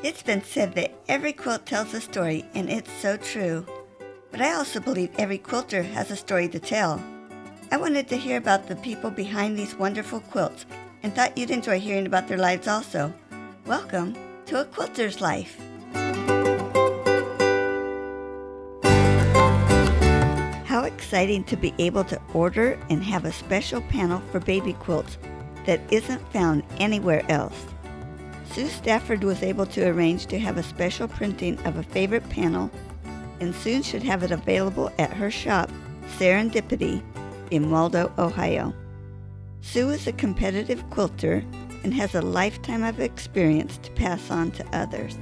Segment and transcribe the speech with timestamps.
[0.00, 3.66] It's been said that every quilt tells a story, and it's so true.
[4.30, 7.02] But I also believe every quilter has a story to tell.
[7.72, 10.66] I wanted to hear about the people behind these wonderful quilts
[11.02, 13.12] and thought you'd enjoy hearing about their lives also.
[13.66, 14.14] Welcome
[14.46, 15.58] to A Quilter's Life.
[20.64, 25.18] How exciting to be able to order and have a special panel for baby quilts
[25.66, 27.66] that isn't found anywhere else.
[28.52, 32.70] Sue Stafford was able to arrange to have a special printing of a favorite panel
[33.40, 35.70] and soon should have it available at her shop,
[36.16, 37.02] Serendipitee,
[37.50, 38.74] in Waldo, Ohio.
[39.60, 41.44] Sue is a competitive quilter
[41.84, 45.14] and has a lifetime of experience to pass on to others.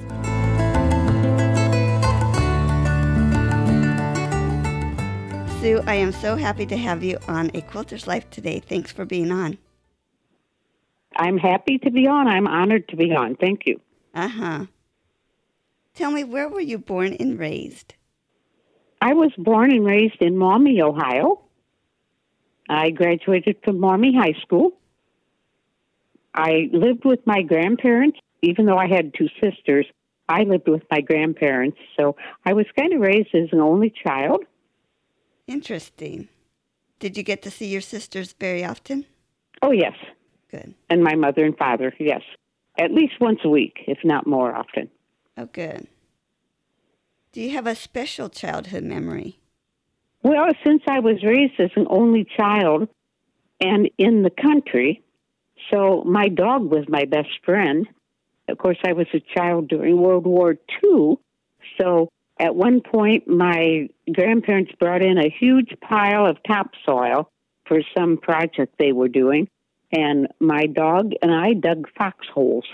[5.61, 8.61] Sue, I am so happy to have you on A Quilter's Life today.
[8.61, 9.59] Thanks for being on.
[11.17, 12.29] I'm happy to be on.
[12.29, 13.37] I'm honored to be on.
[13.37, 13.81] Thank you.
[14.15, 14.67] Uh huh.
[15.95, 17.95] Tell me, where were you born and raised?
[19.01, 21.43] I was born and raised in Maumee, Ohio.
[22.69, 24.73] I graduated from Maumee High School.
[26.35, 29.87] I lived with my grandparents, even though I had two sisters.
[30.29, 34.45] I lived with my grandparents, so I was kind of raised as an only child.
[35.47, 36.29] Interesting.
[36.99, 39.07] Did you get to see your sisters very often?
[39.63, 39.95] Oh, yes.
[40.51, 40.75] Good.
[40.89, 42.23] And my mother and father, yes.
[42.79, 44.91] At least once a week, if not more often.
[45.37, 45.89] Oh, good.
[47.33, 49.39] Do you have a special childhood memory?
[50.23, 52.89] Well, since I was raised as an only child
[53.61, 55.03] and in the country,
[55.71, 57.87] so my dog was my best friend.
[58.49, 61.17] Of course, I was a child during World War II,
[61.81, 62.09] so
[62.39, 67.31] at one point my grandparents brought in a huge pile of topsoil
[67.67, 69.49] for some project they were doing,
[69.93, 72.65] and my dog and I dug foxholes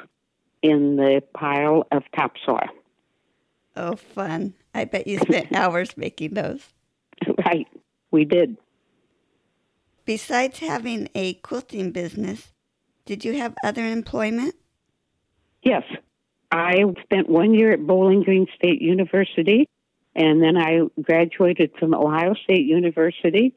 [0.62, 2.68] in the pile of topsoil.
[3.76, 4.54] Oh, fun.
[4.74, 6.68] I bet you spent hours making those.
[7.44, 7.66] Right,
[8.10, 8.56] we did.
[10.04, 12.52] Besides having a quilting business,
[13.04, 14.54] did you have other employment?
[15.62, 15.84] Yes.
[16.50, 19.68] I spent one year at Bowling Green State University,
[20.14, 23.54] and then I graduated from Ohio State University.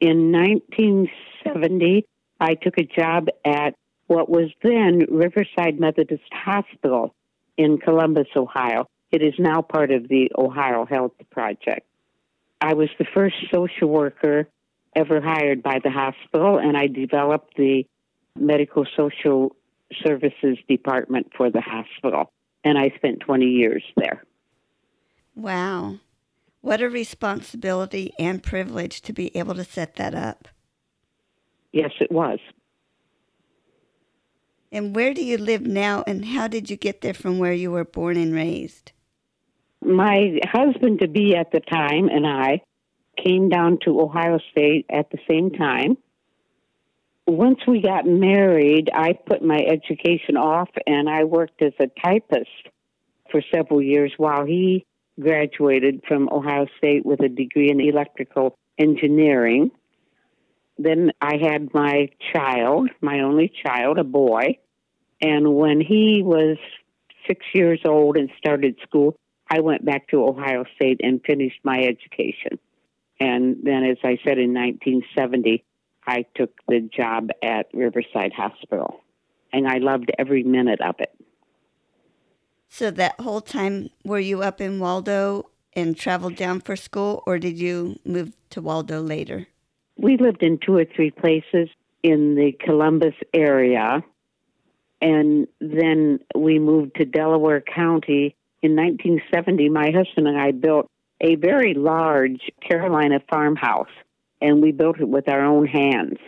[0.00, 2.06] In 1970,
[2.40, 3.74] I took a job at
[4.06, 7.14] what was then Riverside Methodist Hospital
[7.56, 8.86] in Columbus, Ohio.
[9.12, 11.86] It is now part of the Ohio Health Project.
[12.60, 14.48] I was the first social worker
[14.96, 17.84] ever hired by the hospital, and I developed the
[18.36, 19.54] medical social
[20.02, 22.32] services department for the hospital.
[22.64, 24.24] And I spent 20 years there.
[25.34, 25.96] Wow.
[26.60, 30.48] What a responsibility and privilege to be able to set that up.
[31.72, 32.38] Yes, it was.
[34.72, 37.72] And where do you live now, and how did you get there from where you
[37.72, 38.92] were born and raised?
[39.82, 42.60] My husband to be at the time and I
[43.22, 45.96] came down to Ohio State at the same time.
[47.26, 52.48] Once we got married, I put my education off and I worked as a typist
[53.30, 54.84] for several years while he
[55.18, 59.70] graduated from Ohio State with a degree in electrical engineering.
[60.82, 64.58] Then I had my child, my only child, a boy.
[65.20, 66.56] And when he was
[67.26, 69.14] six years old and started school,
[69.50, 72.58] I went back to Ohio State and finished my education.
[73.20, 75.62] And then, as I said, in 1970,
[76.06, 79.02] I took the job at Riverside Hospital.
[79.52, 81.14] And I loved every minute of it.
[82.70, 87.38] So, that whole time, were you up in Waldo and traveled down for school, or
[87.38, 89.48] did you move to Waldo later?
[90.00, 91.68] We lived in two or three places
[92.02, 94.02] in the Columbus area.
[95.02, 98.34] And then we moved to Delaware County.
[98.62, 100.90] In 1970, my husband and I built
[101.20, 103.90] a very large Carolina farmhouse,
[104.40, 106.18] and we built it with our own hands.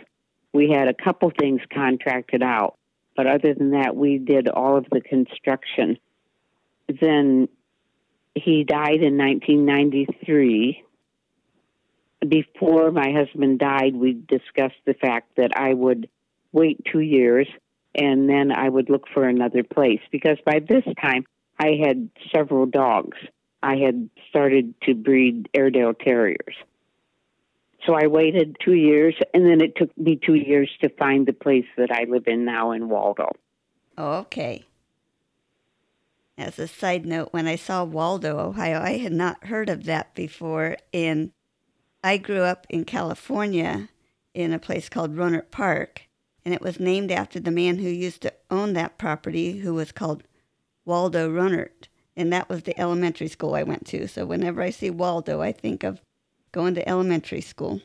[0.53, 2.77] We had a couple things contracted out,
[3.15, 5.97] but other than that, we did all of the construction.
[6.87, 7.49] Then
[8.35, 10.83] he died in 1993.
[12.27, 16.09] Before my husband died, we discussed the fact that I would
[16.51, 17.47] wait two years
[17.95, 21.25] and then I would look for another place because by this time
[21.59, 23.17] I had several dogs.
[23.61, 26.55] I had started to breed Airedale Terriers.
[27.85, 31.33] So I waited two years, and then it took me two years to find the
[31.33, 33.31] place that I live in now in Waldo.
[33.97, 34.65] Okay.
[36.37, 40.15] As a side note, when I saw Waldo, Ohio, I had not heard of that
[40.15, 40.77] before.
[40.93, 41.31] And
[42.03, 43.87] I grew up in California
[44.33, 46.01] in a place called Rohnert Park,
[46.43, 49.93] and it was named after the man who used to own that property, who was
[49.93, 50.23] called
[50.83, 54.07] Waldo Rohnert, and that was the elementary school I went to.
[54.07, 56.01] So whenever I see Waldo, I think of
[56.51, 57.81] going to elementary school.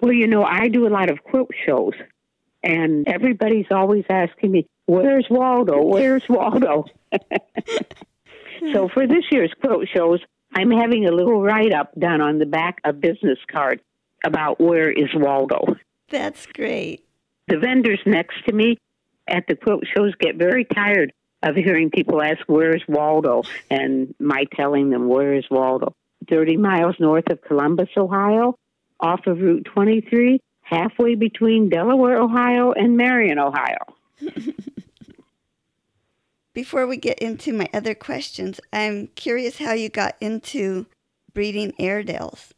[0.00, 1.94] Well, you know, I do a lot of quilt shows,
[2.62, 5.82] and everybody's always asking me, Where's Waldo?
[5.82, 6.84] Where's Waldo?
[8.72, 10.20] so for this year's quilt shows,
[10.52, 13.80] I'm having a little write up done on the back of business card
[14.24, 15.76] about where is Waldo.
[16.08, 17.04] That's great.
[17.48, 18.78] The vendors next to me
[19.28, 21.12] at the quilt shows get very tired
[21.42, 23.42] of hearing people ask, Where's Waldo?
[23.70, 25.94] and my telling them, Where is Waldo?
[26.28, 28.58] 30 miles north of Columbus, Ohio,
[28.98, 33.78] off of Route 23, halfway between Delaware, Ohio, and Marion, Ohio.
[36.52, 40.86] Before we get into my other questions, I'm curious how you got into
[41.32, 42.52] breeding Airedales.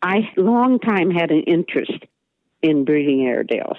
[0.00, 2.04] I long time had an interest
[2.62, 3.78] in breeding Airedales.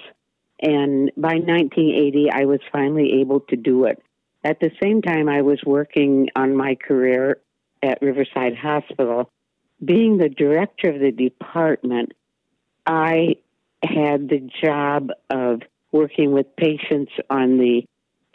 [0.60, 4.02] And by 1980, I was finally able to do it.
[4.44, 7.38] At the same time, I was working on my career
[7.82, 9.30] at Riverside Hospital.
[9.82, 12.12] Being the director of the department,
[12.86, 13.36] I
[13.82, 17.84] had the job of working with patients on the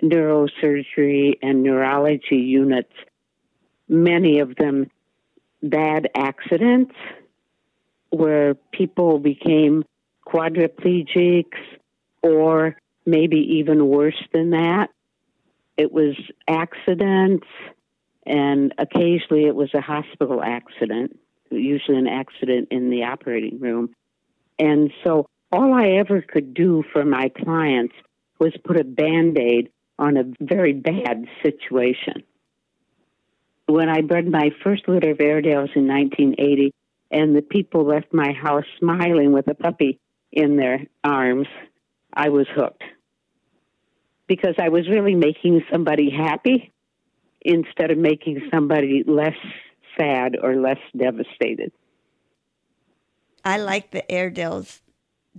[0.02, 2.94] neurosurgery and neurology units,
[3.88, 4.90] many of them
[5.64, 6.94] bad accidents
[8.10, 9.84] where people became
[10.26, 11.58] quadriplegics
[12.22, 14.90] or maybe even worse than that.
[15.78, 16.16] It was
[16.48, 17.48] accidents,
[18.26, 21.18] and occasionally it was a hospital accident,
[21.50, 23.94] usually an accident in the operating room.
[24.60, 27.94] And so all I ever could do for my clients
[28.40, 32.24] was put a band aid on a very bad situation.
[33.66, 36.74] When I bred my first litter of Airedales in 1980,
[37.12, 40.00] and the people left my house smiling with a puppy
[40.32, 41.48] in their arms,
[42.14, 42.84] I was hooked.
[44.28, 46.74] Because I was really making somebody happy
[47.42, 49.38] instead of making somebody less
[49.98, 51.72] sad or less devastated.
[53.44, 54.82] I like the Airedales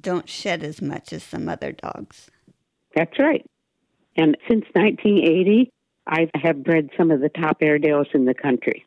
[0.01, 2.31] don't shed as much as some other dogs.
[2.95, 3.45] That's right.
[4.19, 5.71] And since 1980,
[6.07, 8.85] I have bred some of the top Airedales in the country.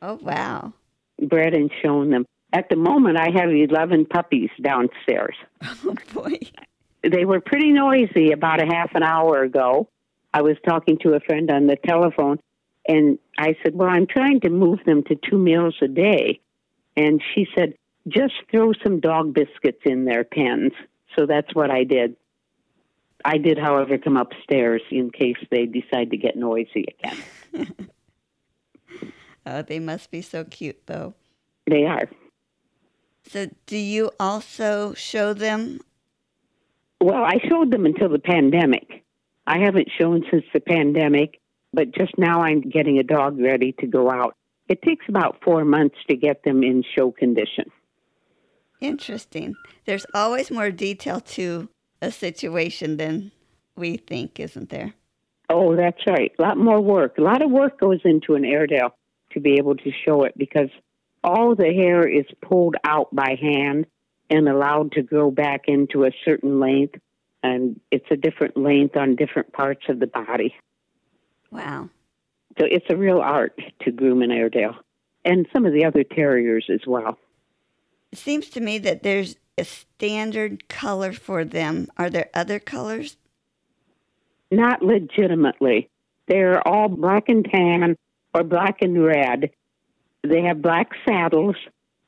[0.00, 0.72] Oh, wow.
[1.20, 2.24] Bred and shown them.
[2.52, 5.36] At the moment, I have 11 puppies downstairs.
[5.86, 6.38] Oh, boy.
[7.02, 9.88] They were pretty noisy about a half an hour ago.
[10.32, 12.40] I was talking to a friend on the telephone,
[12.88, 16.40] and I said, Well, I'm trying to move them to two meals a day.
[16.96, 17.74] And she said,
[18.08, 20.72] Just throw some dog biscuits in their pens.
[21.16, 22.16] So that's what I did.
[23.24, 27.88] I did, however, come upstairs in case they decide to get noisy again.
[29.46, 31.14] oh, they must be so cute, though.
[31.68, 32.08] They are.
[33.26, 35.80] So, do you also show them?
[37.00, 39.04] Well, I showed them until the pandemic.
[39.46, 41.40] I haven't shown since the pandemic,
[41.72, 44.36] but just now I'm getting a dog ready to go out.
[44.68, 47.70] It takes about four months to get them in show condition.
[48.80, 49.54] Interesting.
[49.86, 51.68] There's always more detail to
[52.04, 53.32] a situation than
[53.76, 54.94] we think, isn't there?
[55.50, 56.32] Oh, that's right.
[56.38, 57.18] A lot more work.
[57.18, 58.94] A lot of work goes into an Airedale
[59.32, 60.70] to be able to show it because
[61.22, 63.86] all the hair is pulled out by hand
[64.30, 66.96] and allowed to grow back into a certain length.
[67.42, 70.54] And it's a different length on different parts of the body.
[71.50, 71.90] Wow.
[72.58, 74.76] So it's a real art to groom an Airedale
[75.24, 77.18] and some of the other terriers as well.
[78.12, 81.88] It seems to me that there's a standard color for them.
[81.96, 83.16] Are there other colors?
[84.50, 85.88] Not legitimately.
[86.26, 87.96] They're all black and tan
[88.32, 89.50] or black and red.
[90.22, 91.56] They have black saddles,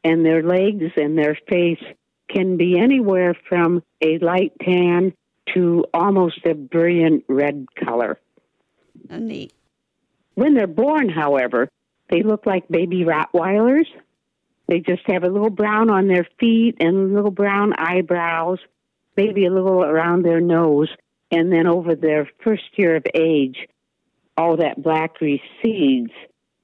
[0.03, 1.83] and their legs and their face
[2.29, 5.13] can be anywhere from a light tan
[5.55, 8.19] to almost a brilliant red color.
[9.11, 9.53] Oh, neat.
[10.35, 11.69] When they're born, however,
[12.11, 13.87] they look like baby Rottweilers
[14.69, 18.59] they just have a little brown on their feet and little brown eyebrows,
[19.17, 20.89] maybe a little around their nose.
[21.31, 23.69] And then over their first year of age,
[24.37, 26.13] all that black recedes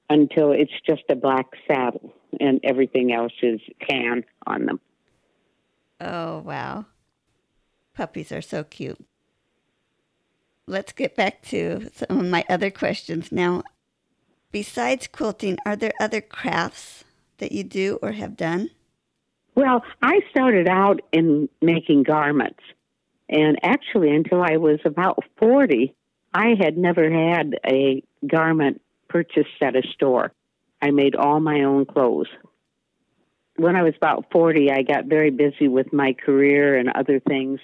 [0.09, 4.79] until it's just a black saddle and everything else is tan on them.
[5.99, 6.85] Oh, wow.
[7.93, 9.03] Puppies are so cute.
[10.65, 13.63] Let's get back to some of my other questions now.
[14.51, 17.02] Besides quilting, are there other crafts
[17.43, 18.69] that you do or have done?
[19.53, 22.61] Well, I started out in making garments.
[23.27, 25.93] And actually, until I was about 40,
[26.33, 30.31] I had never had a garment purchased at a store.
[30.81, 32.29] I made all my own clothes.
[33.57, 37.59] When I was about 40, I got very busy with my career and other things,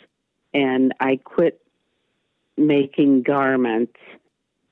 [0.53, 1.62] and I quit
[2.57, 3.98] making garments.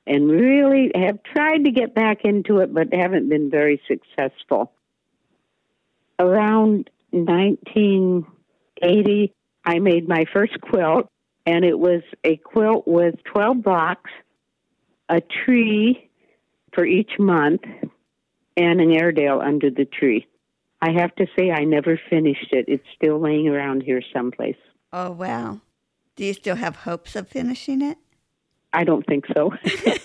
[0.10, 4.72] and really have tried to get back into it, but haven't been very successful.
[6.20, 9.34] Around 1980,
[9.66, 11.08] I made my first quilt,
[11.46, 14.10] and it was a quilt with 12 blocks,
[15.10, 16.10] a tree
[16.74, 17.62] for each month,
[18.56, 20.28] and an Airedale under the tree.
[20.82, 22.66] I have to say, I never finished it.
[22.68, 24.58] It's still laying around here someplace.
[24.94, 25.62] Oh, wow.
[26.16, 27.98] Do you still have hopes of finishing it?
[28.74, 29.54] I don't think so.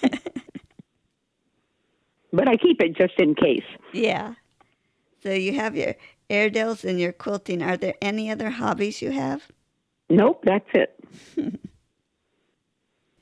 [2.33, 3.64] but I keep it just in case.
[3.92, 4.35] Yeah.
[5.23, 5.95] So you have your
[6.29, 7.62] Airedales and your quilting.
[7.62, 9.47] Are there any other hobbies you have?
[10.09, 10.99] Nope, that's it.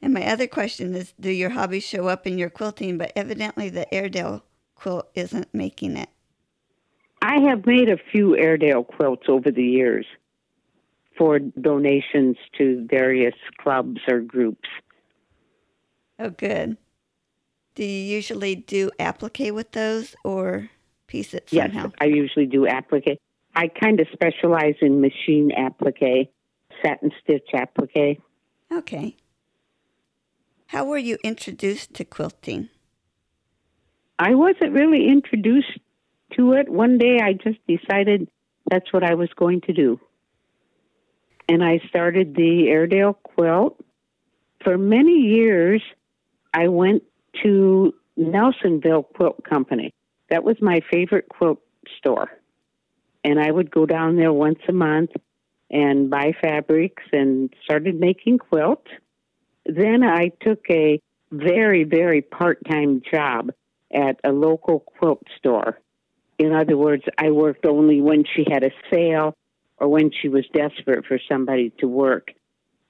[0.02, 2.98] and my other question is do your hobbies show up in your quilting?
[2.98, 6.08] But evidently the Airedale quilt isn't making it.
[7.22, 10.06] I have made a few Airedale quilts over the years
[11.18, 14.68] for donations to various clubs or groups.
[16.18, 16.78] Oh, good.
[17.74, 20.70] Do you usually do applique with those or
[21.10, 21.84] piece it somehow?
[21.84, 23.18] Yes, I usually do applique.
[23.54, 26.30] I kind of specialize in machine applique,
[26.82, 28.20] satin stitch applique.
[28.72, 29.16] Okay.
[30.66, 32.68] How were you introduced to quilting?
[34.20, 35.78] I wasn't really introduced
[36.36, 36.68] to it.
[36.68, 38.28] One day I just decided
[38.70, 39.98] that's what I was going to do.
[41.48, 43.84] And I started the Airedale quilt.
[44.62, 45.82] For many years,
[46.54, 47.02] I went
[47.42, 49.92] to Nelsonville Quilt Company.
[50.30, 51.60] That was my favorite quilt
[51.98, 52.30] store.
[53.24, 55.10] And I would go down there once a month
[55.70, 58.90] and buy fabrics and started making quilts.
[59.66, 63.50] Then I took a very, very part time job
[63.92, 65.78] at a local quilt store.
[66.38, 69.36] In other words, I worked only when she had a sale
[69.76, 72.32] or when she was desperate for somebody to work.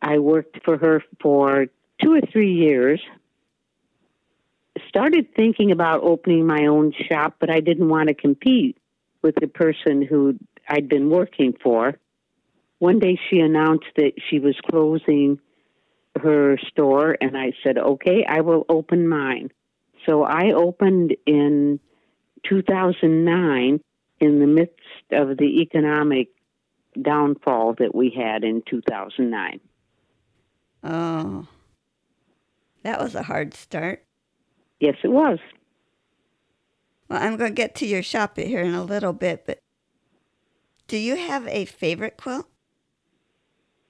[0.00, 1.66] I worked for her for
[2.02, 3.00] two or three years.
[4.90, 8.76] Started thinking about opening my own shop, but I didn't want to compete
[9.22, 10.36] with the person who
[10.68, 11.96] I'd been working for.
[12.80, 15.38] One day she announced that she was closing
[16.20, 19.50] her store, and I said, okay, I will open mine.
[20.06, 21.78] So I opened in
[22.48, 23.80] 2009
[24.18, 24.74] in the midst
[25.12, 26.30] of the economic
[27.00, 29.60] downfall that we had in 2009.
[30.82, 31.46] Oh,
[32.82, 34.04] that was a hard start.
[34.80, 35.38] Yes, it was.
[37.08, 39.60] Well, I'm going to get to your shop here in a little bit, but
[40.88, 42.46] do you have a favorite quilt?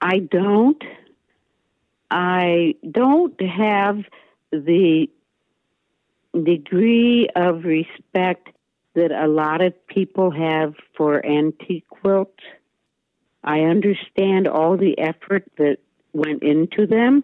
[0.01, 0.83] I don't.
[2.11, 3.99] I don't have
[4.51, 5.07] the
[6.33, 8.49] degree of respect
[8.95, 12.43] that a lot of people have for antique quilts.
[13.45, 15.79] I understand all the effort that
[16.13, 17.23] went into them,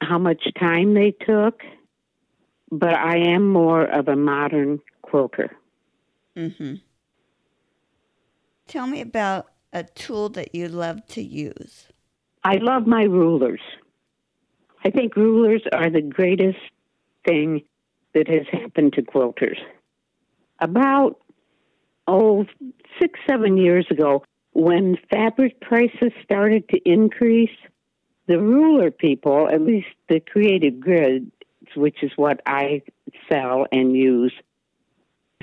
[0.00, 1.62] how much time they took,
[2.72, 5.54] but I am more of a modern quilter.
[6.34, 6.76] Mm-hmm.
[8.66, 11.88] Tell me about a tool that you love to use.
[12.42, 13.60] I love my rulers.
[14.84, 16.58] I think rulers are the greatest
[17.26, 17.62] thing
[18.14, 19.58] that has happened to quilters.
[20.58, 21.20] About,
[22.06, 22.46] oh,
[22.98, 27.50] six, seven years ago, when fabric prices started to increase,
[28.28, 31.30] the ruler people, at least the creative grids,
[31.76, 32.82] which is what I
[33.30, 34.32] sell and use,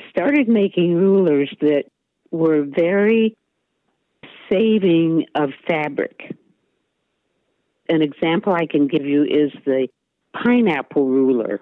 [0.10, 1.86] started making rulers that
[2.32, 3.38] were very
[4.52, 6.36] saving of fabric.
[7.88, 9.88] An example I can give you is the
[10.34, 11.62] pineapple ruler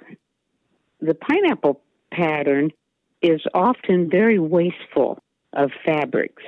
[0.99, 1.81] the pineapple
[2.11, 2.71] pattern
[3.21, 5.19] is often very wasteful
[5.53, 6.43] of fabrics.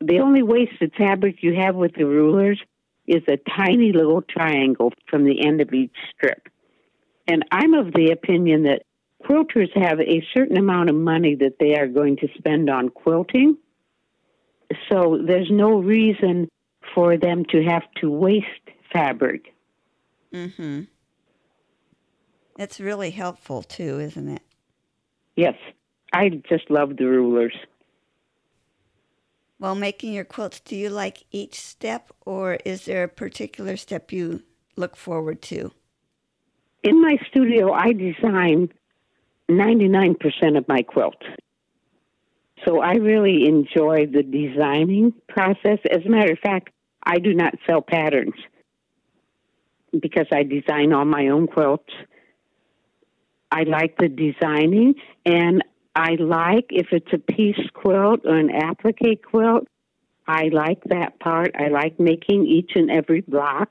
[0.00, 2.60] The only wasted fabric you have with the rulers
[3.06, 6.48] is a tiny little triangle from the end of each strip.
[7.26, 8.82] And I'm of the opinion that
[9.24, 13.56] quilters have a certain amount of money that they are going to spend on quilting.
[14.88, 16.48] So there's no reason
[16.94, 18.46] for them to have to waste
[18.92, 19.54] fabric.
[20.32, 20.86] Mm Mhm.
[22.58, 24.42] It's really helpful too, isn't it?
[25.36, 25.56] Yes.
[26.12, 27.54] I just love the rulers.
[29.58, 34.12] While making your quilts, do you like each step or is there a particular step
[34.12, 34.42] you
[34.76, 35.72] look forward to?
[36.82, 38.72] In my studio, I design
[39.50, 41.26] 99% of my quilts.
[42.64, 45.78] So I really enjoy the designing process.
[45.90, 46.70] As a matter of fact,
[47.02, 48.34] I do not sell patterns
[49.98, 51.92] because I design all my own quilts
[53.50, 54.94] I like the designing,
[55.26, 59.66] and I like if it's a piece quilt or an applique quilt.
[60.26, 61.56] I like that part.
[61.58, 63.70] I like making each and every block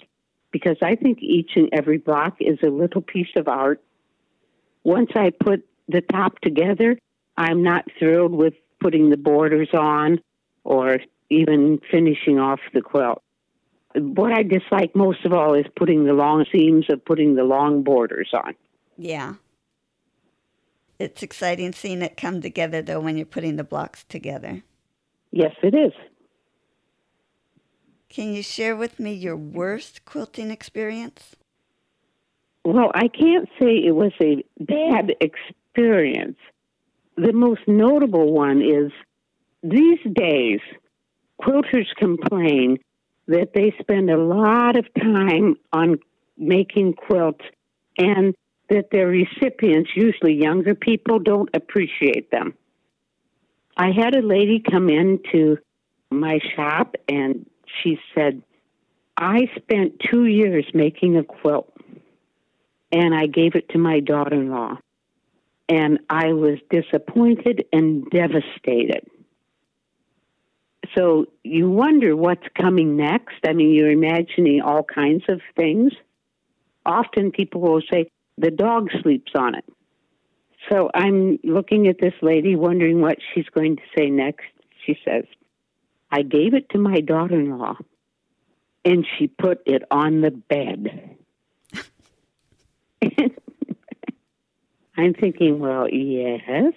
[0.51, 3.81] because I think each and every block is a little piece of art.
[4.83, 6.97] Once I put the top together,
[7.37, 10.19] I'm not thrilled with putting the borders on
[10.63, 13.21] or even finishing off the quilt.
[13.95, 17.83] What I dislike most of all is putting the long seams of putting the long
[17.83, 18.55] borders on.
[18.97, 19.35] Yeah.
[20.99, 24.63] It's exciting seeing it come together though when you're putting the blocks together.
[25.31, 25.93] Yes, it is.
[28.09, 31.35] Can you share with me your worst quilting experience?
[32.65, 36.37] Well, I can't say it was a bad experience.
[37.15, 38.91] The most notable one is
[39.61, 40.59] these days,
[41.41, 42.77] quilters complain
[43.27, 45.99] that they spend a lot of time on
[46.37, 47.45] making quilts
[47.97, 48.33] and
[48.69, 52.53] that their recipients, usually younger people, don't appreciate them.
[53.77, 55.57] I had a lady come into
[56.11, 57.45] my shop and
[57.81, 58.41] she said,
[59.17, 61.71] I spent two years making a quilt
[62.91, 64.77] and I gave it to my daughter in law.
[65.67, 69.05] And I was disappointed and devastated.
[70.97, 73.35] So you wonder what's coming next.
[73.47, 75.91] I mean, you're imagining all kinds of things.
[76.85, 79.65] Often people will say, the dog sleeps on it.
[80.69, 84.45] So I'm looking at this lady, wondering what she's going to say next.
[84.85, 85.25] She says,
[86.11, 87.77] I gave it to my daughter in law,
[88.83, 91.17] and she put it on the bed.
[94.97, 96.73] I'm thinking, well, yes.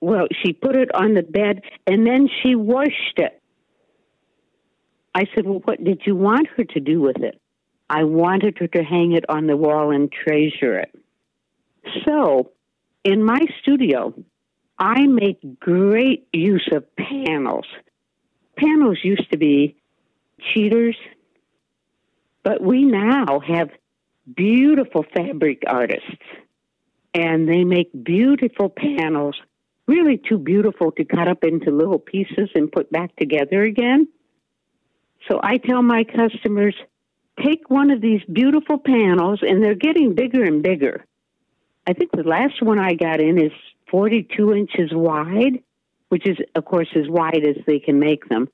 [0.00, 3.40] Well, she put it on the bed and then she washed it.
[5.14, 7.40] I said, Well, what did you want her to do with it?
[7.88, 10.94] I wanted her to hang it on the wall and treasure it.
[12.04, 12.50] So,
[13.04, 14.12] in my studio,
[14.84, 17.64] I make great use of panels.
[18.54, 19.76] Panels used to be
[20.52, 20.94] cheaters,
[22.42, 23.70] but we now have
[24.36, 26.20] beautiful fabric artists,
[27.14, 29.34] and they make beautiful panels,
[29.86, 34.06] really too beautiful to cut up into little pieces and put back together again.
[35.30, 36.74] So I tell my customers,
[37.42, 41.06] take one of these beautiful panels, and they're getting bigger and bigger.
[41.86, 43.52] I think the last one I got in is
[43.94, 45.62] 42 inches wide,
[46.08, 48.48] which is, of course, as wide as they can make them,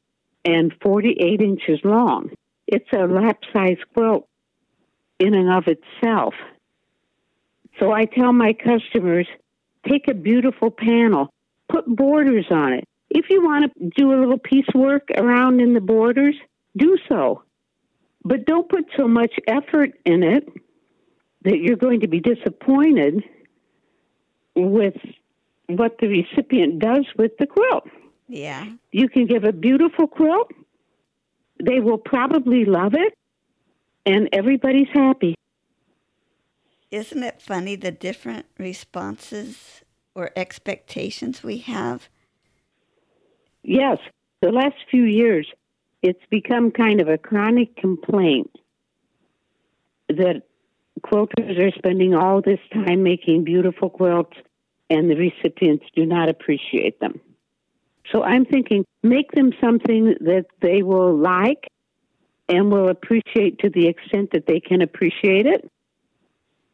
[0.45, 2.29] and 48 inches long.
[2.67, 4.29] It's a lap size quilt
[5.19, 6.35] in and of itself.
[7.79, 9.27] So I tell my customers
[9.89, 11.33] take a beautiful panel,
[11.71, 12.85] put borders on it.
[13.09, 16.35] If you want to do a little piecework around in the borders,
[16.77, 17.45] do so.
[18.27, 20.47] But don't put so much effort in it
[21.45, 23.25] that you're going to be disappointed
[24.55, 24.97] with
[25.77, 27.85] what the recipient does with the quilt.
[28.29, 28.71] Yeah.
[28.93, 30.51] You can give a beautiful quilt.
[31.63, 33.13] They will probably love it,
[34.07, 35.35] and everybody's happy.
[36.91, 39.83] Isn't it funny the different responses
[40.15, 42.09] or expectations we have?
[43.63, 43.99] Yes.
[44.43, 45.47] The last few years,
[46.03, 48.51] it's become kind of a chronic complaint
[50.09, 50.43] that
[51.03, 54.37] quilters are spending all this time making beautiful quilts
[54.91, 57.21] and the recipients do not appreciate them.
[58.13, 61.69] So I'm thinking make them something that they will like
[62.49, 65.71] and will appreciate to the extent that they can appreciate it.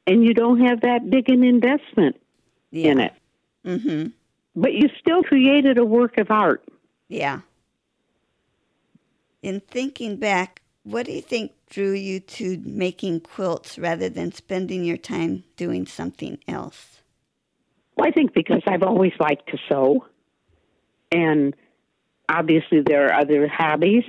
[0.06, 2.16] And you don't have that big an investment
[2.70, 2.90] yeah.
[2.90, 3.12] in it.
[3.66, 4.06] Mm-hmm.
[4.54, 6.66] But you still created a work of art.
[7.08, 7.40] Yeah.
[9.42, 14.84] In thinking back, what do you think drew you to making quilts rather than spending
[14.84, 16.95] your time doing something else?
[17.96, 20.04] Well, I think because I've always liked to sew,
[21.10, 21.54] and
[22.28, 24.04] obviously there are other hobbies,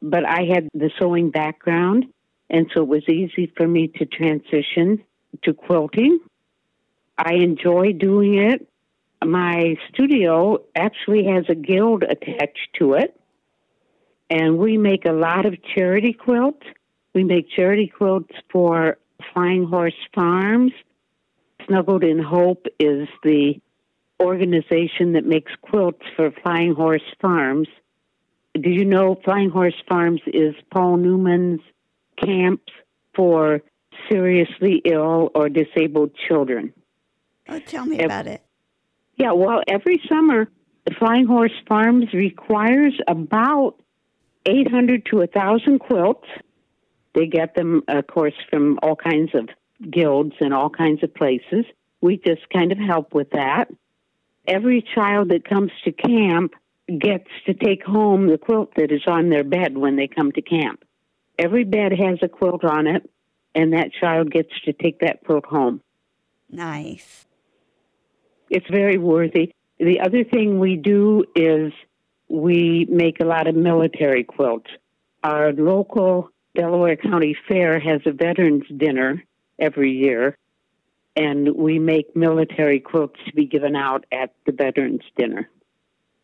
[0.00, 2.06] but I had the sewing background,
[2.48, 5.04] and so it was easy for me to transition
[5.42, 6.18] to quilting.
[7.18, 8.66] I enjoy doing it.
[9.24, 13.18] My studio actually has a guild attached to it,
[14.30, 16.66] and we make a lot of charity quilts.
[17.14, 18.98] We make charity quilts for
[19.32, 20.72] Flying Horse Farms.
[21.66, 23.60] Snuggled in Hope is the
[24.22, 27.68] organization that makes quilts for Flying Horse Farms.
[28.54, 31.60] Do you know Flying Horse Farms is Paul Newman's
[32.22, 32.72] camps
[33.14, 33.62] for
[34.10, 36.72] seriously ill or disabled children?
[37.48, 38.42] Oh, tell me about it.
[39.16, 40.48] Yeah, well, every summer,
[40.98, 43.76] Flying Horse Farms requires about
[44.46, 46.28] 800 to 1,000 quilts.
[47.14, 49.48] They get them, of course, from all kinds of
[49.90, 51.64] guilds and all kinds of places.
[52.00, 53.66] We just kind of help with that.
[54.46, 56.52] Every child that comes to camp
[56.86, 60.42] gets to take home the quilt that is on their bed when they come to
[60.42, 60.84] camp.
[61.38, 63.08] Every bed has a quilt on it,
[63.54, 65.80] and that child gets to take that quilt home.
[66.50, 67.26] Nice.
[68.50, 69.52] It's very worthy.
[69.78, 71.72] The other thing we do is
[72.28, 74.70] we make a lot of military quilts.
[75.22, 79.24] Our local Delaware County Fair has a veterans dinner
[79.58, 80.36] every year,
[81.16, 85.48] and we make military quilts to be given out at the veterans dinner.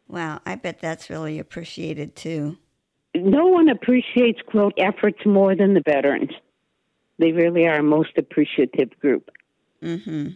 [0.08, 2.58] Wow, I bet that's really appreciated too.
[3.14, 6.30] No one appreciates quilt efforts more than the veterans.
[7.18, 9.30] They really are a most appreciative group.
[9.82, 10.30] Mm-hmm.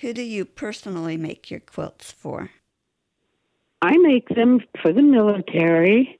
[0.00, 2.50] Who do you personally make your quilts for?
[3.80, 6.18] I make them for the military.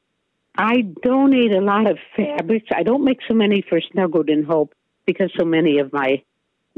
[0.57, 2.69] I donate a lot of fabrics.
[2.75, 4.75] I don't make so many for Snuggled in Hope
[5.09, 6.23] because so many of my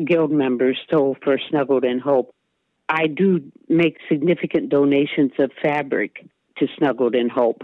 [0.04, 2.32] guild members stole for Snuggled in Hope.
[2.88, 6.24] I do make significant donations of fabric
[6.58, 7.62] to Snuggled in Hope.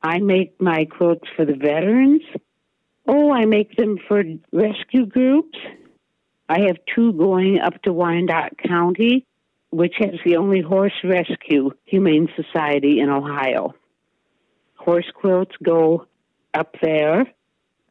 [0.00, 2.22] I make my quilts for the veterans.
[3.08, 5.58] Oh, I make them for rescue groups.
[6.48, 9.26] I have two going up to Wyandot County,
[9.70, 13.74] which has the only horse rescue humane society in Ohio.
[14.76, 16.06] Horse quilts go
[16.54, 17.26] up there.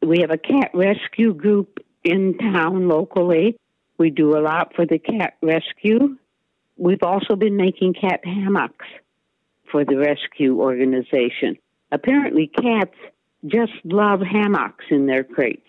[0.01, 3.57] We have a cat rescue group in town locally.
[3.97, 6.17] We do a lot for the cat rescue.
[6.77, 8.85] We've also been making cat hammocks
[9.71, 11.57] for the rescue organization.
[11.91, 12.95] Apparently, cats
[13.45, 15.67] just love hammocks in their crates.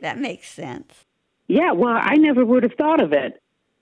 [0.00, 1.06] That makes sense.
[1.46, 3.40] Yeah, well, I never would have thought of it.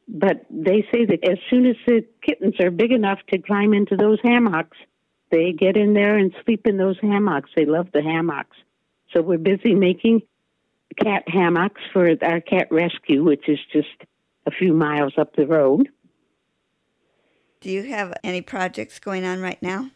[0.08, 3.94] But they say that as soon as the kittens are big enough to climb into
[3.94, 4.76] those hammocks,
[5.30, 7.50] they get in there and sleep in those hammocks.
[7.54, 8.56] They love the hammocks.
[9.12, 10.22] So we're busy making
[11.02, 13.88] cat hammocks for our cat rescue, which is just
[14.46, 15.88] a few miles up the road.
[17.60, 19.90] Do you have any projects going on right now?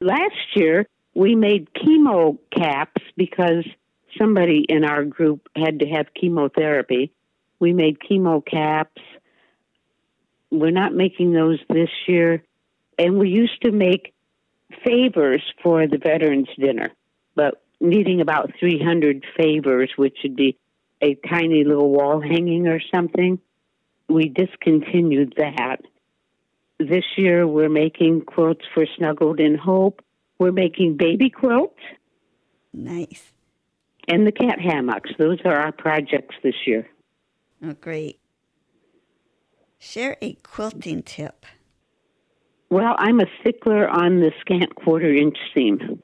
[0.00, 3.66] Last year, we made chemo caps because
[4.18, 7.12] somebody in our group had to have chemotherapy.
[7.60, 9.00] We made chemo caps.
[10.50, 12.42] We're not making those this year.
[12.98, 14.14] And we used to make
[14.84, 16.90] favors for the Veterans Dinner,
[17.34, 20.56] but needing about 300 favors, which would be
[21.02, 23.38] a tiny little wall hanging or something,
[24.08, 25.78] we discontinued that.
[26.78, 30.02] This year we're making quilts for Snuggled in Hope.
[30.38, 31.80] We're making baby quilts.
[32.72, 33.32] Nice.
[34.08, 35.10] And the cat hammocks.
[35.18, 36.88] Those are our projects this year.
[37.64, 38.18] Oh, great.
[39.78, 41.46] Share a quilting tip.
[42.70, 46.02] Well, I'm a stickler on the scant quarter inch seam.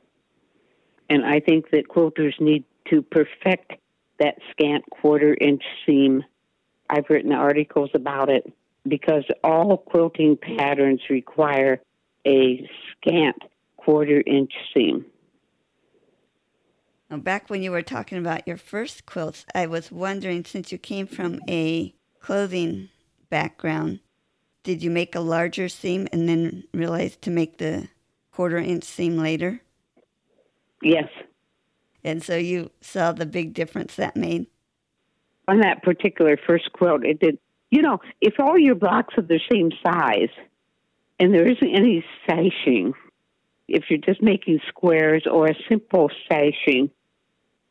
[1.09, 3.73] And I think that quilters need to perfect
[4.19, 6.25] that scant quarter inch seam.
[6.91, 8.51] I've written articles about it
[8.87, 11.81] because all quilting patterns require
[12.27, 13.43] a scant
[13.77, 15.07] quarter inch seam.
[17.11, 20.79] Now, back when you were talking about your first quilts, I was wondering since you
[20.79, 22.91] came from a clothing
[23.31, 24.01] background,
[24.63, 27.89] did you make a larger seam and then realize to make the
[28.31, 29.63] quarter inch seam later?
[30.83, 31.09] Yes.
[32.05, 34.47] And so you saw the big difference that made?
[35.47, 37.39] On that particular first quilt, it did.
[37.71, 40.31] You know, if all your blocks are the same size
[41.21, 42.95] and there isn't any sashing,
[43.67, 46.91] if you're just making squares or a simple sashing,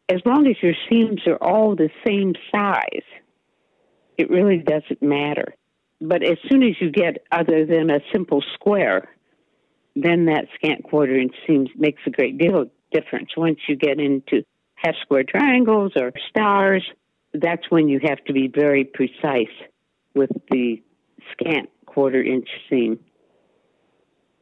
[0.10, 3.04] as long as your seams are all the same size,
[4.18, 5.56] it really doesn't matter.
[6.00, 9.10] But as soon as you get other than a simple square,
[9.96, 13.30] then that scant quarter inch seam makes a great deal difference.
[13.36, 14.44] Once you get into
[14.76, 16.84] half square triangles or stars,
[17.34, 19.54] that's when you have to be very precise
[20.16, 20.82] with the
[21.32, 23.00] scant quarter inch seam.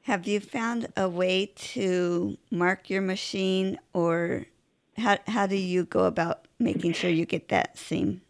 [0.04, 4.46] Have you found a way to mark your machine or
[4.98, 8.22] how, how do you go about making sure you get that seam?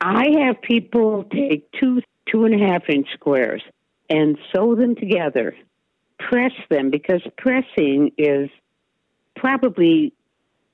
[0.00, 2.00] I have people take two
[2.30, 3.62] two and a half inch squares
[4.10, 5.54] and sew them together,
[6.18, 8.48] press them because pressing is
[9.38, 10.12] probably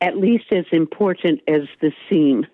[0.01, 2.47] at least as important as the seam.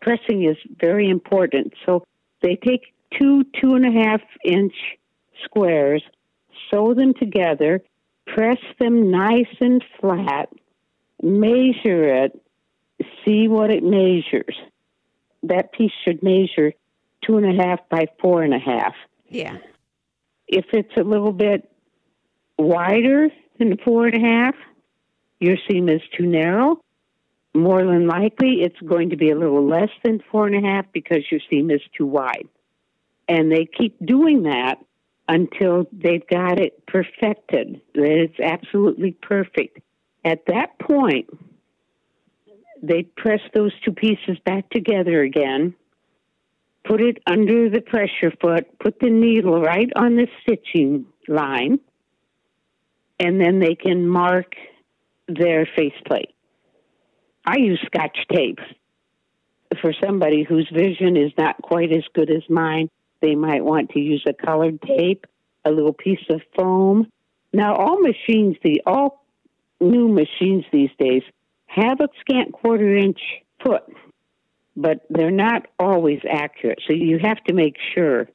[0.00, 1.72] Pressing is very important.
[1.84, 2.04] So
[2.42, 4.74] they take two two and a half inch
[5.44, 6.02] squares,
[6.70, 7.80] sew them together,
[8.26, 10.50] press them nice and flat,
[11.22, 12.40] measure it,
[13.24, 14.56] see what it measures.
[15.42, 16.72] That piece should measure
[17.24, 18.94] two and a half by four and a half.
[19.28, 19.56] Yeah.
[20.46, 21.70] If it's a little bit
[22.58, 24.54] wider than four and a half,
[25.40, 26.80] your seam is too narrow.
[27.54, 30.86] More than likely, it's going to be a little less than four and a half
[30.92, 32.48] because your seam is too wide.
[33.28, 34.76] And they keep doing that
[35.28, 39.80] until they've got it perfected, that it's absolutely perfect
[40.24, 41.28] At that point,
[42.82, 45.74] they press those two pieces back together again,
[46.84, 51.80] put it under the pressure foot, put the needle right on the stitching line,
[53.20, 54.54] and then they can mark
[55.28, 56.34] their faceplate.
[57.44, 58.58] I use scotch tape.
[59.80, 62.88] For somebody whose vision is not quite as good as mine,
[63.20, 65.26] they might want to use a colored tape,
[65.64, 67.10] a little piece of foam.
[67.52, 69.24] Now, all machines, the all
[69.80, 71.22] new machines these days
[71.66, 73.20] have a scant quarter inch
[73.64, 73.84] foot,
[74.76, 76.80] but they're not always accurate.
[76.86, 78.28] So you have to make sure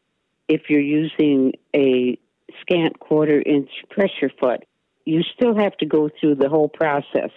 [0.48, 2.18] if you're using a
[2.62, 4.64] scant quarter inch pressure foot,
[5.06, 7.30] you still have to go through the whole process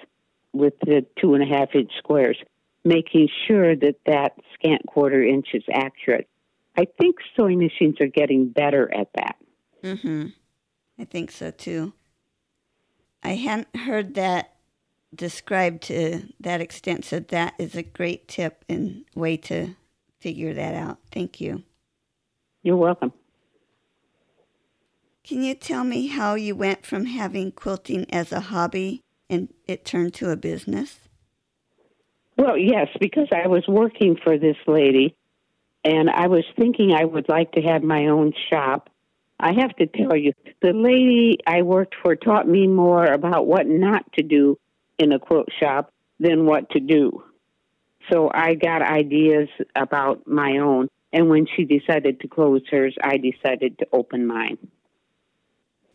[0.53, 2.39] with the two and a half inch squares,
[2.85, 6.29] making sure that that scant quarter inch is accurate.
[6.77, 9.37] I think sewing machines are getting better at that.
[9.83, 10.27] Mm-hmm.
[10.99, 11.93] I think so too.
[13.23, 14.55] I hadn't heard that
[15.15, 19.75] described to that extent, so that is a great tip and way to
[20.21, 20.99] figure that out.
[21.13, 21.63] Thank you.
[22.63, 23.13] You're welcome.
[25.27, 29.85] Can you tell me how you went from having quilting as a hobby and it
[29.85, 31.01] turned to a business?
[32.39, 35.17] Well, yes, because I was working for this lady
[35.85, 38.89] and I was thinking I would like to have my own shop.
[39.41, 43.67] I have to tell you, the lady I worked for taught me more about what
[43.67, 44.61] not to do
[44.97, 47.25] in a quilt shop than what to do.
[48.13, 50.89] So I got ideas about my own.
[51.13, 54.59] And when she decided to close hers, I decided to open mine.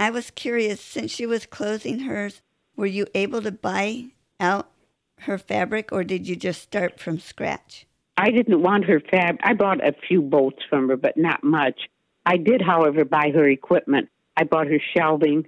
[0.02, 2.42] I was curious, since she was closing hers,
[2.76, 4.06] were you able to buy
[4.40, 4.72] out
[5.20, 7.86] her fabric or did you just start from scratch?
[8.18, 9.38] I didn't want her fab.
[9.44, 11.82] I bought a few bolts from her, but not much.
[12.26, 14.10] I did, however, buy her equipment.
[14.36, 15.46] I bought her shelving,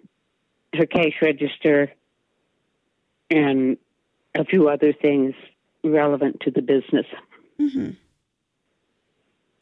[0.75, 1.91] her cash register,
[3.31, 3.77] and
[4.35, 5.33] a few other things
[5.83, 7.07] relevant to the business.
[7.59, 7.89] Mm-hmm.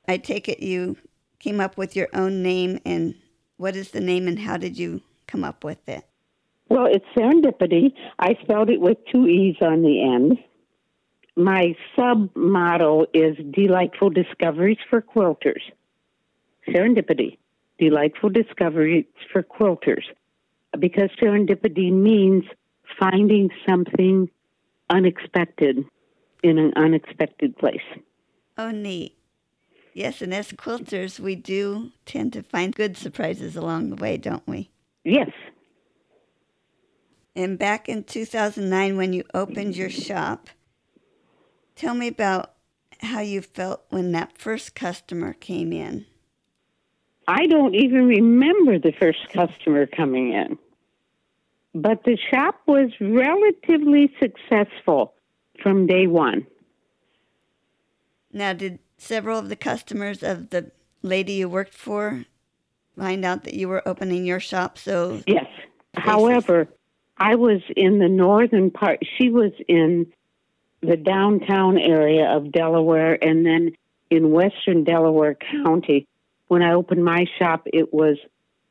[0.09, 0.97] I take it you
[1.39, 3.15] came up with your own name, and
[3.61, 6.03] what is the name, and how did you come up with it?
[6.67, 7.93] Well, it's Serendipitee.
[8.17, 10.39] I spelled it with two E's on the end.
[11.35, 15.61] My sub motto is Delightful Discoveries for Quilters.
[16.67, 17.37] Serendipitee,
[17.77, 20.05] Delightful Discoveries for Quilters.
[20.79, 22.43] Because serendipity means
[22.99, 24.27] finding something
[24.89, 25.85] unexpected
[26.41, 27.77] in an unexpected place.
[28.57, 29.15] Oh, neat.
[29.93, 34.47] Yes, and as quilters, we do tend to find good surprises along the way, don't
[34.47, 34.69] we?
[35.03, 35.31] Yes.
[37.35, 40.49] And back in 2009, when you opened your shop,
[41.75, 42.53] tell me about
[43.01, 46.05] how you felt when that first customer came in.
[47.27, 50.57] I don't even remember the first customer coming in
[51.73, 55.13] but the shop was relatively successful
[55.61, 56.45] from day one.
[58.33, 62.25] Now, did several of the customers of the lady you worked for
[62.97, 64.77] find out that you were opening your shop?
[64.77, 65.47] So yes.
[65.95, 66.67] However,
[67.17, 68.99] I was in the northern part.
[69.17, 70.11] She was in
[70.81, 73.71] the downtown area of Delaware, and then
[74.09, 76.07] in western Delaware County.
[76.47, 78.17] When I opened my shop, it was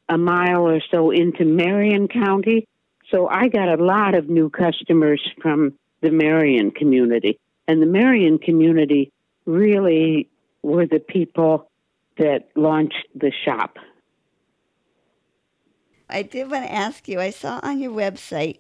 [0.09, 2.67] a mile or so into Marion County,
[3.11, 7.39] so I got a lot of new customers from the Marion community.
[7.69, 9.13] And the Marion community
[9.51, 10.29] really
[10.63, 11.71] were the people
[12.19, 13.79] that launched the shop.
[16.09, 18.59] I did want to ask you I saw on your website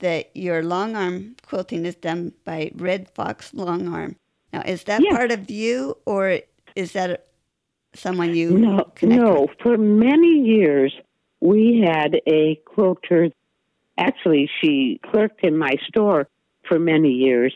[0.00, 4.16] that your long arm quilting is done by Red Fox Long Arm.
[4.52, 5.14] Now, is that yes.
[5.14, 6.40] part of you or
[6.76, 7.26] is that
[7.94, 9.42] someone you No, no.
[9.42, 9.50] With?
[9.62, 10.94] For many years,
[11.40, 13.30] we had a quilter
[13.98, 16.28] Actually, she clerked in my store
[16.68, 17.52] for many years,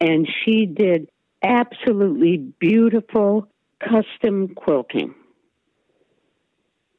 [0.00, 1.10] and she did
[1.42, 3.48] absolutely beautiful
[3.80, 5.14] custom quilting.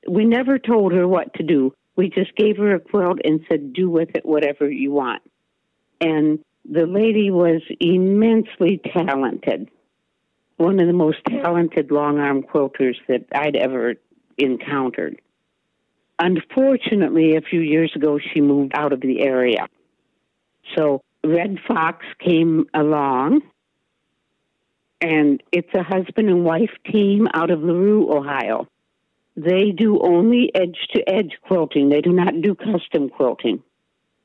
[0.07, 1.73] We never told her what to do.
[1.95, 5.21] We just gave her a quilt and said, do with it whatever you want.
[6.01, 9.69] And the lady was immensely talented.
[10.57, 13.95] One of the most talented long arm quilters that I'd ever
[14.37, 15.21] encountered.
[16.19, 19.67] Unfortunately, a few years ago, she moved out of the area.
[20.75, 23.41] So Red Fox came along,
[25.03, 28.67] and it's a husband and wife team out of LaRue, Ohio.
[29.35, 33.61] They do only edge to edge quilting, they do not do custom quilting.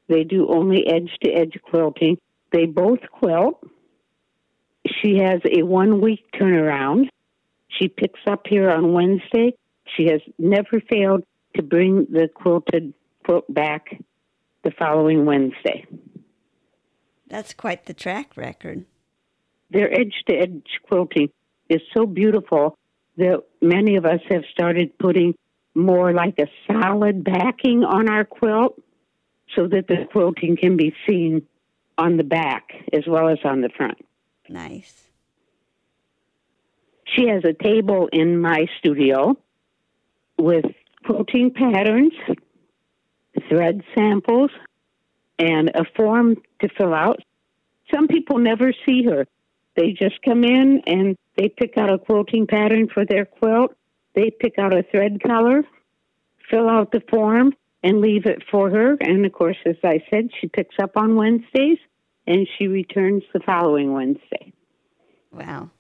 [0.09, 2.17] They do only edge to edge quilting.
[2.53, 3.63] They both quilt.
[4.87, 7.09] She has a one week turnaround.
[7.69, 9.55] She picks up here on Wednesday.
[9.97, 11.25] She has never failed
[11.57, 14.01] to bring the quilted quilt back
[14.65, 15.85] the following Wednesday.
[17.27, 18.87] That's quite the track record.
[19.71, 21.31] Their edge to edge quilting
[21.69, 22.77] is so beautiful
[23.17, 25.35] that many of us have started putting
[25.75, 28.81] more like a solid backing on our quilt
[29.55, 31.47] so that the quilting can be seen
[31.97, 33.99] on the back as well as on the front.
[34.49, 35.05] Nice.
[37.05, 39.37] She has a table in my studio
[40.39, 40.65] with
[41.05, 42.13] quilting patterns,
[43.49, 44.51] thread samples,
[45.39, 47.21] and a form to fill out.
[47.93, 49.27] Some people never see her.
[49.79, 53.77] They just come in and they pick out a quilting pattern for their quilt.
[54.13, 55.63] They pick out a thread color,
[56.51, 57.53] fill out the form,
[57.85, 58.97] and leave it for her.
[59.01, 61.79] And of course, as I said, she picks up on Wednesdays
[62.27, 64.53] and she returns the following Wednesday.
[65.31, 65.71] Wow.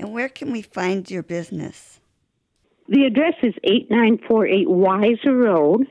[0.00, 2.00] And where can we find your business?
[2.88, 5.86] The address is 8948 Wiser Road,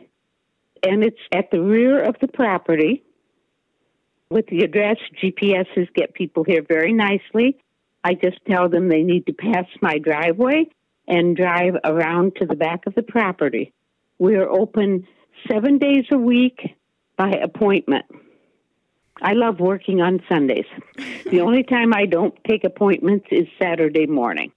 [0.84, 3.06] and it's at the rear of the property.
[4.32, 7.58] With the address, GPSs get people here very nicely.
[8.02, 10.68] I just tell them they need to pass my driveway
[11.06, 13.74] and drive around to the back of the property.
[14.20, 15.06] We are open
[15.52, 16.78] seven days a week
[17.18, 18.06] by appointment.
[19.22, 20.66] I love working on Sundays.
[21.30, 24.54] the only time I don't take appointments is Saturday morning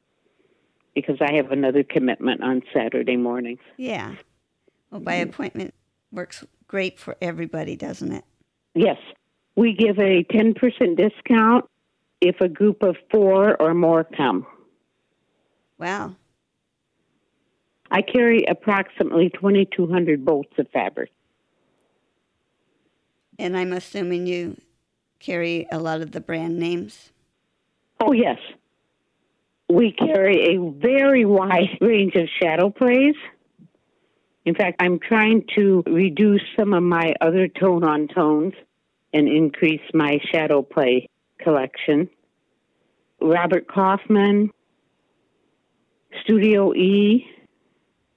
[0.94, 3.58] because I have another commitment on Saturday mornings.
[3.76, 4.14] Yeah.
[4.92, 5.30] Well, by mm.
[5.30, 5.74] appointment
[6.12, 8.24] works great for everybody, doesn't it?
[8.76, 8.98] Yes.
[9.56, 11.68] We give a 10% discount
[12.20, 14.46] if a group of four or more come.
[15.78, 16.16] Wow.
[17.90, 21.10] I carry approximately 2,200 bolts of fabric.
[23.38, 24.56] And I'm assuming you
[25.20, 27.10] carry a lot of the brand names?
[28.00, 28.38] Oh, yes.
[29.68, 33.14] We carry a very wide range of shadow plays.
[34.44, 38.52] In fact, I'm trying to reduce some of my other tone on tones
[39.14, 42.10] and increase my shadow play collection.
[43.20, 44.50] Robert Kaufman,
[46.22, 47.26] Studio E.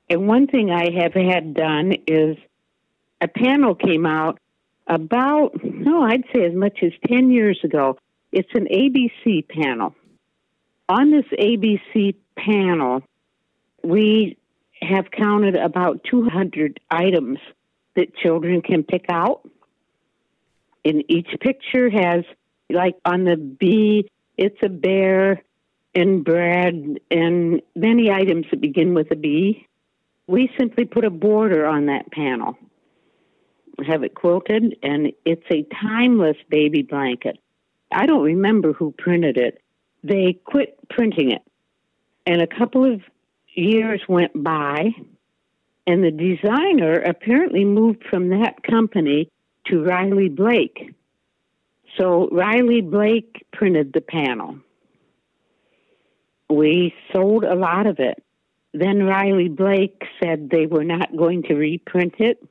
[0.09, 2.37] And one thing I have had done is
[3.21, 4.39] a panel came out
[4.87, 7.97] about, no, I'd say as much as 10 years ago.
[8.31, 9.95] It's an ABC panel.
[10.89, 13.03] On this ABC panel,
[13.83, 14.37] we
[14.81, 17.39] have counted about 200 items
[17.95, 19.41] that children can pick out.
[20.87, 22.23] And each picture has,
[22.69, 25.43] like on the B, it's a bear
[25.93, 29.67] and bread and many items that begin with a B.
[30.27, 32.57] We simply put a border on that panel,
[33.85, 37.37] have it quilted, and it's a timeless baby blanket.
[37.91, 39.61] I don't remember who printed it.
[40.03, 41.41] They quit printing it.
[42.25, 43.01] And a couple of
[43.55, 44.91] years went by,
[45.85, 49.29] and the designer apparently moved from that company
[49.69, 50.93] to Riley Blake.
[51.97, 54.59] So Riley Blake printed the panel.
[56.49, 58.23] We sold a lot of it.
[58.73, 62.43] Then Riley Blake said they were not going to reprint it.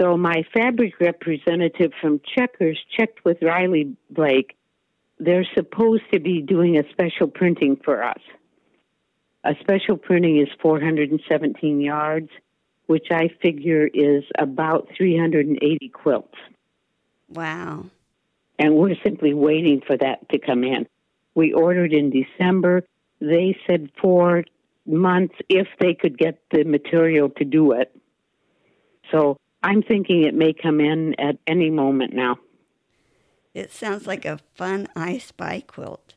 [0.00, 4.56] So my fabric representative from Checkers checked with Riley Blake.
[5.18, 8.20] They're supposed to be doing a special printing for us.
[9.44, 12.30] A special printing is 417 yards,
[12.90, 16.34] which I figure is about 380 quilts.
[17.28, 17.84] Wow.
[18.58, 20.88] And we're simply waiting for that to come in.
[21.36, 22.82] We ordered in December.
[23.20, 24.42] They said four
[24.86, 27.96] months if they could get the material to do it.
[29.12, 32.38] So I'm thinking it may come in at any moment now.
[33.54, 36.14] It sounds like a fun I Spy quilt.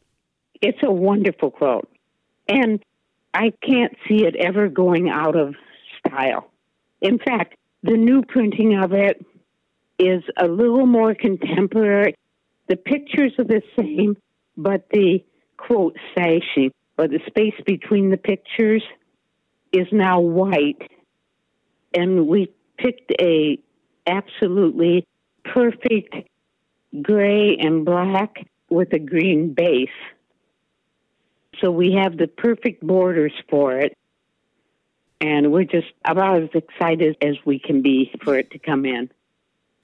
[0.60, 1.88] It's a wonderful quilt.
[2.48, 2.84] And
[3.32, 5.54] I can't see it ever going out of
[6.00, 6.50] style.
[7.04, 9.24] In fact, the new printing of it
[10.00, 12.16] is a little more contemporary.
[12.70, 14.16] The pictures are the same,
[14.56, 15.24] but the
[15.58, 18.84] quote sashing or the space between the pictures
[19.74, 20.82] is now white.
[21.94, 23.60] And we picked a
[24.08, 25.06] absolutely
[25.44, 26.15] perfect
[27.02, 29.90] gray and black with a green base.
[31.60, 33.98] So we have the perfect borders for it.
[35.24, 39.10] And we're just about as excited as we can be for it to come in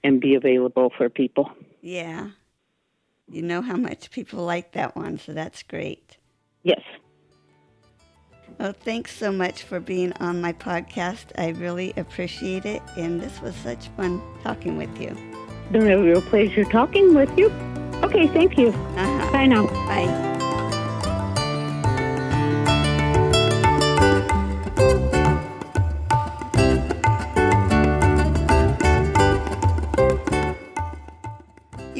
[0.03, 1.49] and be available for people.
[1.81, 2.31] Yeah.
[3.31, 6.17] You know how much people like that one, so that's great.
[6.63, 6.81] Yes.
[8.59, 11.27] Well, thanks so much for being on my podcast.
[11.37, 15.15] I really appreciate it, and this was such fun talking with you.
[15.47, 17.49] It's been a real pleasure talking with you.
[18.03, 18.69] Okay, thank you.
[18.69, 19.31] Uh-huh.
[19.31, 19.67] Bye now.
[19.67, 20.28] Bye.